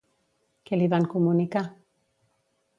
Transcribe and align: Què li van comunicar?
Què 0.69 0.79
li 0.79 0.87
van 0.95 1.05
comunicar? 1.13 1.65